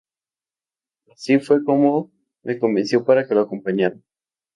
[1.11, 2.11] Así fue como
[2.41, 3.97] me convenció para que lo acompañara.